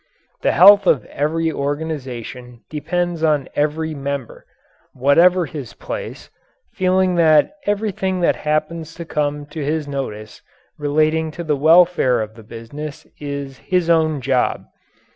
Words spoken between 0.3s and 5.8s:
The health of every organization depends on every member whatever his